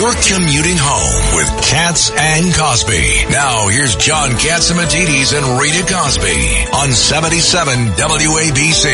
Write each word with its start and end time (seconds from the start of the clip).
You're 0.00 0.14
commuting 0.14 0.78
home 0.80 1.36
with 1.36 1.68
Cats 1.68 2.10
and 2.10 2.54
Cosby. 2.54 3.28
Now 3.30 3.68
here's 3.68 3.96
John 3.96 4.30
Catsimatidis 4.30 5.36
and 5.36 5.60
Rita 5.60 5.84
Cosby 5.92 6.64
on 6.72 6.90
77 6.90 7.74
WABC. 7.98 8.86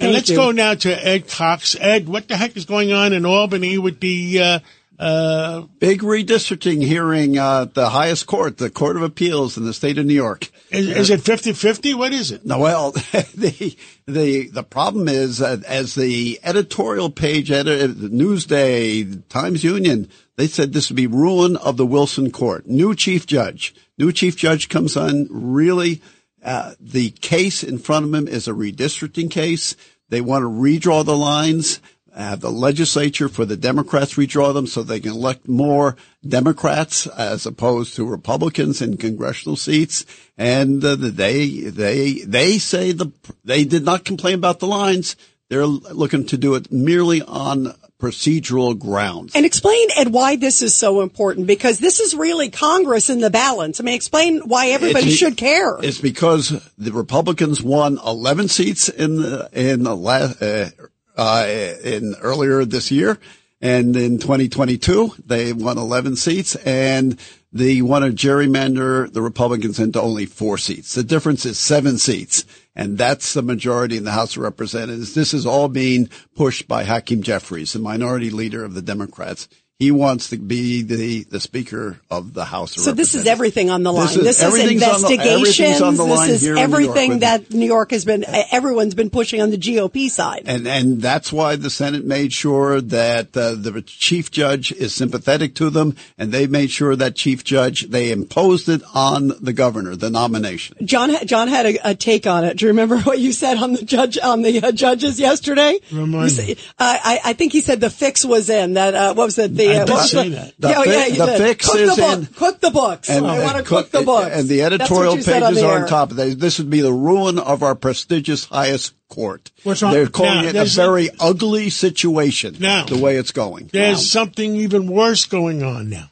And 0.00 0.12
let's 0.12 0.30
go 0.30 0.50
now 0.50 0.72
to 0.72 1.06
Ed 1.06 1.28
Cox. 1.28 1.76
Ed, 1.78 2.08
what 2.08 2.26
the 2.26 2.38
heck 2.38 2.56
is 2.56 2.64
going 2.64 2.94
on 2.94 3.12
in 3.12 3.26
Albany 3.26 3.76
with 3.76 4.00
the 4.00 4.40
uh, 4.40 4.58
uh, 5.02 5.66
Big 5.80 6.00
redistricting 6.02 6.80
hearing 6.80 7.36
uh, 7.36 7.62
at 7.62 7.74
the 7.74 7.88
highest 7.88 8.28
court, 8.28 8.58
the 8.58 8.70
Court 8.70 8.96
of 8.96 9.02
Appeals 9.02 9.56
in 9.56 9.64
the 9.64 9.74
state 9.74 9.98
of 9.98 10.06
New 10.06 10.14
York. 10.14 10.48
is, 10.70 10.88
is 10.88 11.10
it 11.10 11.20
50-50? 11.20 11.96
What 11.96 12.12
is 12.12 12.30
it? 12.30 12.46
No, 12.46 12.60
well, 12.60 12.92
the 13.34 13.76
the 14.06 14.48
the 14.48 14.62
problem 14.62 15.08
is 15.08 15.38
that 15.38 15.64
as 15.64 15.96
the 15.96 16.38
editorial 16.44 17.10
page, 17.10 17.50
edit, 17.50 17.98
Newsday, 17.98 19.28
Times 19.28 19.64
Union, 19.64 20.08
they 20.36 20.46
said 20.46 20.72
this 20.72 20.88
would 20.88 20.96
be 20.96 21.08
ruin 21.08 21.56
of 21.56 21.76
the 21.76 21.86
Wilson 21.86 22.30
Court. 22.30 22.68
New 22.68 22.94
chief 22.94 23.26
judge, 23.26 23.74
new 23.98 24.12
chief 24.12 24.36
judge 24.36 24.68
comes 24.68 24.96
on. 24.96 25.26
Really, 25.30 26.00
uh, 26.44 26.74
the 26.78 27.10
case 27.10 27.64
in 27.64 27.78
front 27.78 28.06
of 28.06 28.14
him 28.14 28.28
is 28.28 28.46
a 28.46 28.52
redistricting 28.52 29.32
case. 29.32 29.74
They 30.10 30.20
want 30.20 30.42
to 30.42 30.48
redraw 30.48 31.04
the 31.04 31.16
lines. 31.16 31.80
Have 32.14 32.40
the 32.40 32.50
legislature 32.50 33.28
for 33.28 33.46
the 33.46 33.56
Democrats 33.56 34.14
redraw 34.14 34.52
them 34.52 34.66
so 34.66 34.82
they 34.82 35.00
can 35.00 35.12
elect 35.12 35.48
more 35.48 35.96
Democrats 36.26 37.06
as 37.06 37.46
opposed 37.46 37.96
to 37.96 38.04
Republicans 38.04 38.82
in 38.82 38.98
congressional 38.98 39.56
seats. 39.56 40.04
And 40.36 40.84
uh, 40.84 40.96
they 40.96 41.48
they 41.48 42.20
they 42.26 42.58
say 42.58 42.92
the 42.92 43.12
they 43.44 43.64
did 43.64 43.84
not 43.84 44.04
complain 44.04 44.34
about 44.34 44.60
the 44.60 44.66
lines. 44.66 45.16
They're 45.48 45.66
looking 45.66 46.26
to 46.26 46.36
do 46.36 46.54
it 46.54 46.70
merely 46.70 47.22
on 47.22 47.74
procedural 48.02 48.76
grounds. 48.76 49.32
And 49.36 49.46
explain, 49.46 49.88
Ed, 49.96 50.08
why 50.08 50.34
this 50.34 50.60
is 50.60 50.76
so 50.76 51.02
important 51.02 51.46
because 51.46 51.78
this 51.78 52.00
is 52.00 52.14
really 52.14 52.50
Congress 52.50 53.08
in 53.08 53.20
the 53.20 53.30
balance. 53.30 53.78
I 53.80 53.84
mean, 53.84 53.94
explain 53.94 54.40
why 54.40 54.68
everybody 54.68 55.06
It's 55.06 55.16
should 55.16 55.36
care. 55.36 55.78
It's 55.80 56.00
because 56.00 56.48
the 56.76 56.92
Republicans 56.92 57.62
won 57.62 57.98
11 58.04 58.48
seats 58.48 58.88
in 58.88 59.16
the, 59.16 59.48
in 59.52 59.84
the 59.84 59.94
last, 59.94 60.42
uh, 60.42 60.70
uh, 61.16 61.46
in 61.84 62.14
earlier 62.20 62.64
this 62.64 62.90
year. 62.90 63.18
And 63.60 63.96
in 63.96 64.18
2022, 64.18 65.14
they 65.24 65.52
won 65.52 65.78
11 65.78 66.16
seats 66.16 66.56
and 66.56 67.18
they 67.52 67.80
want 67.80 68.04
to 68.04 68.10
gerrymander 68.10 69.12
the 69.12 69.22
Republicans 69.22 69.78
into 69.78 70.00
only 70.00 70.26
four 70.26 70.58
seats. 70.58 70.94
The 70.94 71.04
difference 71.04 71.46
is 71.46 71.58
seven 71.58 71.98
seats. 71.98 72.44
And 72.74 72.96
that's 72.96 73.34
the 73.34 73.42
majority 73.42 73.98
in 73.98 74.04
the 74.04 74.12
House 74.12 74.36
of 74.36 74.42
Representatives. 74.42 75.14
This 75.14 75.34
is 75.34 75.46
all 75.46 75.68
being 75.68 76.08
pushed 76.34 76.66
by 76.66 76.84
Hakeem 76.84 77.22
Jeffries, 77.22 77.74
the 77.74 77.78
minority 77.78 78.30
leader 78.30 78.64
of 78.64 78.74
the 78.74 78.82
Democrats. 78.82 79.48
He 79.78 79.90
wants 79.90 80.28
to 80.28 80.36
be 80.36 80.82
the, 80.82 81.24
the 81.24 81.40
Speaker 81.40 81.98
of 82.08 82.34
the 82.34 82.44
House 82.44 82.76
of 82.76 82.84
so 82.84 82.92
this 82.92 83.16
is 83.16 83.26
everything 83.26 83.68
on 83.68 83.82
the 83.82 83.92
line. 83.92 84.06
This 84.06 84.16
is- 84.16 84.22
This 84.22 84.36
is, 84.36 84.42
everything's 84.44 84.82
on 84.84 85.02
the- 85.02 85.12
investigations. 85.14 85.80
on 85.82 85.96
the 85.96 86.04
line 86.04 86.28
this 86.28 86.36
is 86.36 86.42
here 86.42 86.56
in 86.56 86.70
New 86.70 86.78
York 86.78 86.90
everything 86.96 87.18
that 87.20 87.50
New 87.52 87.66
York 87.66 87.90
has 87.90 88.04
been, 88.04 88.24
everyone's 88.52 88.94
been 88.94 89.10
pushing 89.10 89.42
on 89.42 89.50
the 89.50 89.56
GOP 89.58 90.08
side. 90.08 90.42
And 90.46 90.68
and 90.68 91.02
that's 91.02 91.32
why 91.32 91.56
the 91.56 91.68
Senate 91.68 92.04
made 92.04 92.32
sure 92.32 92.80
that 92.80 93.36
uh, 93.36 93.56
the 93.56 93.82
chief 93.84 94.30
judge 94.30 94.70
is 94.70 94.94
sympathetic 94.94 95.56
to 95.56 95.68
them, 95.68 95.96
and 96.16 96.30
they 96.30 96.46
made 96.46 96.70
sure 96.70 96.94
that 96.94 97.16
chief 97.16 97.42
judge 97.42 97.88
they 97.88 98.12
imposed 98.12 98.68
it 98.68 98.82
on 98.94 99.32
the 99.40 99.52
governor, 99.52 99.96
the 99.96 100.10
nomination. 100.10 100.76
John, 100.84 101.10
John 101.26 101.48
had 101.48 101.66
a, 101.66 101.90
a 101.90 101.94
take 101.96 102.28
on 102.28 102.44
it. 102.44 102.56
Do 102.58 102.66
you 102.66 102.68
remember 102.70 102.98
what 103.00 103.18
you 103.18 103.32
said 103.32 103.56
on 103.56 103.72
the 103.72 103.82
judge 103.84 104.16
on 104.16 104.42
the 104.42 104.62
uh, 104.62 104.70
judges 104.70 105.18
yesterday? 105.18 105.80
Remind 105.90 106.30
You 106.36 106.44
me. 106.44 106.52
uh, 106.78 106.98
I, 107.02 107.20
I 107.24 107.32
think 107.32 107.52
he 107.52 107.62
said 107.62 107.80
the 107.80 107.90
fix 107.90 108.24
was 108.24 108.48
in. 108.48 108.74
That 108.74 108.94
uh, 108.94 109.14
what 109.14 109.24
was 109.24 109.38
it? 109.38 109.56
The 109.56 109.71
I 109.72 109.82
uh, 109.82 109.84
did 109.84 109.92
what 109.92 110.08
say 110.08 110.28
the- 110.28 110.34
that. 110.36 110.54
The 110.58 110.68
yeah, 110.68 110.82
fi- 110.82 111.06
yeah, 111.06 111.16
the 111.24 111.26
did. 111.26 111.38
fix 111.38 111.66
cook 111.68 111.76
is 111.80 111.96
the 111.96 112.02
book. 112.02 112.18
in- 112.18 112.26
Cook 112.26 112.60
the 112.60 112.70
books. 112.70 113.10
I 113.10 113.20
want 113.20 113.56
to 113.56 113.62
cook, 113.62 113.90
the 113.90 114.02
books. 114.02 114.30
and 114.36 114.48
the 114.48 114.62
editorial 114.62 115.16
you 115.16 115.22
said 115.22 115.42
on 115.42 115.50
pages 115.50 115.62
the 115.62 115.68
are 115.68 115.82
on 115.82 115.88
top 115.88 116.10
of 116.10 116.16
that. 116.16 116.38
This 116.38 116.58
would 116.58 116.70
be 116.70 116.80
the 116.80 116.92
ruin 116.92 117.38
of 117.38 117.62
our 117.62 117.74
prestigious 117.74 118.44
highest 118.46 118.94
court. 119.08 119.50
What's 119.62 119.82
wrong- 119.82 119.92
They're 119.92 120.06
calling 120.08 120.42
Now, 120.42 120.46
it 120.46 120.50
a 120.50 120.52
there's- 120.52 120.74
very 120.74 121.10
ugly 121.20 121.70
situation. 121.70 122.56
Now- 122.60 122.84
the 122.84 122.98
way 122.98 123.16
it's 123.16 123.30
going. 123.32 123.70
There's 123.72 124.10
something 124.10 124.56
even 124.56 124.86
worse 124.86 125.24
going 125.26 125.62
on 125.62 125.88
now. 125.90 126.10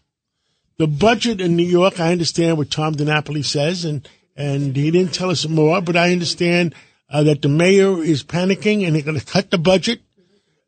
The 0.79 0.87
budget 0.87 1.41
in 1.43 1.57
New 1.57 1.67
York, 1.67 2.01
I 2.01 2.11
understand 2.13 2.57
what 2.57 2.71
Tom 2.71 2.95
DiNapoli 2.95 3.45
says, 3.45 3.85
and, 3.85 4.09
and 4.37 4.75
he 4.75 4.91
didn't 4.91 5.13
tell 5.13 5.29
us 5.31 5.47
more, 5.47 5.83
but 5.83 5.95
I 5.97 6.13
understand 6.13 6.75
uh, 7.11 7.25
that 7.25 7.43
the 7.43 7.49
mayor 7.49 8.03
is 8.03 8.23
panicking 8.23 8.87
and 8.87 8.95
they're 8.95 9.03
going 9.03 9.19
to 9.19 9.27
cut 9.27 9.51
the 9.51 9.59
budget 9.59 10.01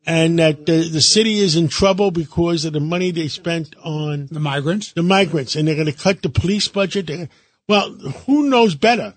and 0.05 0.39
that 0.39 0.65
the, 0.65 0.87
the 0.89 1.01
city 1.01 1.39
is 1.39 1.55
in 1.55 1.67
trouble 1.67 2.11
because 2.11 2.65
of 2.65 2.73
the 2.73 2.79
money 2.79 3.11
they 3.11 3.27
spent 3.27 3.75
on 3.83 4.27
The 4.31 4.39
migrants? 4.39 4.93
the 4.93 5.03
migrants 5.03 5.55
and 5.55 5.67
they're 5.67 5.75
going 5.75 5.87
to 5.87 5.93
cut 5.93 6.21
the 6.21 6.29
police 6.29 6.67
budget. 6.67 7.07
They're- 7.07 7.29
Well, 7.67 7.91
who 8.25 8.49
knows 8.49 8.75
better 8.75 9.15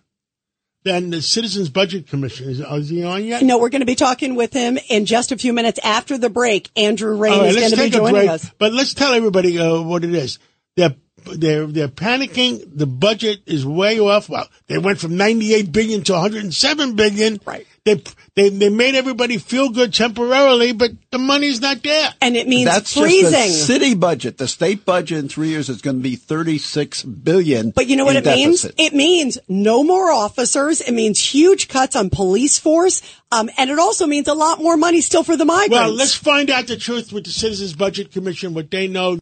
than 0.84 1.10
the 1.10 1.20
Citizens 1.20 1.68
Budget 1.68 2.06
Commission? 2.06 2.48
Is, 2.48 2.60
is 2.60 2.88
he 2.88 3.02
on 3.02 3.24
yet? 3.24 3.42
No, 3.42 3.58
we're 3.58 3.70
going 3.70 3.80
to 3.80 3.86
be 3.86 3.96
talking 3.96 4.36
with 4.36 4.52
him 4.52 4.78
in 4.88 5.04
just 5.04 5.32
a 5.32 5.36
few 5.36 5.52
minutes 5.52 5.80
after 5.82 6.16
the 6.16 6.30
break. 6.30 6.70
Andrew 6.76 7.16
Rein 7.16 7.32
All 7.32 7.40
right, 7.40 7.48
is 7.48 7.56
going 7.56 7.70
to 7.72 7.76
be 7.76 7.90
joining 7.90 8.14
break. 8.14 8.30
us. 8.30 8.48
But 8.58 8.72
let's 8.72 8.94
tell 8.94 9.12
everybody 9.12 9.58
uh, 9.58 9.82
what 9.82 10.04
it 10.04 10.14
is. 10.14 10.38
They're 10.76 10.94
they're 11.34 11.66
they're 11.66 11.88
panicking. 11.88 12.62
The 12.76 12.86
budget 12.86 13.40
is 13.46 13.66
way 13.66 13.98
off. 13.98 14.28
Well, 14.28 14.48
they 14.68 14.78
went 14.78 14.98
from 14.98 15.16
98 15.16 15.72
billion 15.72 16.02
to 16.04 16.12
107 16.12 16.94
billion. 16.94 17.40
Right. 17.44 17.66
They 17.86 18.02
they 18.34 18.48
they 18.48 18.68
made 18.68 18.96
everybody 18.96 19.38
feel 19.38 19.70
good 19.70 19.94
temporarily, 19.94 20.72
but 20.72 20.90
the 21.12 21.18
money's 21.18 21.60
not 21.60 21.84
there. 21.84 22.10
And 22.20 22.36
it 22.36 22.48
means 22.48 22.64
That's 22.64 22.92
freezing. 22.92 23.30
just 23.30 23.68
the 23.68 23.74
city 23.74 23.94
budget. 23.94 24.38
The 24.38 24.48
state 24.48 24.84
budget 24.84 25.18
in 25.18 25.28
three 25.28 25.50
years 25.50 25.68
is 25.68 25.82
going 25.82 25.98
to 25.98 26.02
be 26.02 26.16
36 26.16 27.04
billion. 27.04 27.70
But 27.70 27.86
you 27.86 27.94
know 27.94 28.04
what 28.04 28.16
in 28.16 28.26
it 28.26 28.34
means? 28.34 28.66
It 28.76 28.92
means 28.92 29.38
no 29.48 29.84
more 29.84 30.10
officers. 30.10 30.80
It 30.80 30.92
means 30.92 31.20
huge 31.20 31.68
cuts 31.68 31.94
on 31.94 32.10
police 32.10 32.58
force. 32.58 33.02
Um, 33.30 33.50
and 33.56 33.70
it 33.70 33.78
also 33.78 34.06
means 34.06 34.26
a 34.26 34.34
lot 34.34 34.60
more 34.60 34.76
money 34.76 35.00
still 35.00 35.22
for 35.22 35.36
the 35.36 35.44
migrants. 35.44 35.70
Well, 35.70 35.92
let's 35.92 36.14
find 36.14 36.50
out 36.50 36.66
the 36.66 36.76
truth 36.76 37.12
with 37.12 37.24
the 37.24 37.30
Citizens 37.30 37.74
Budget 37.74 38.10
Commission, 38.10 38.52
what 38.52 38.70
they 38.70 38.88
know. 38.88 39.14